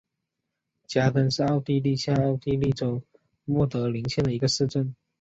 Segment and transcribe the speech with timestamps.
[0.87, 3.03] 加登是奥地利下奥地利州
[3.45, 4.95] 默德林县的一个市镇。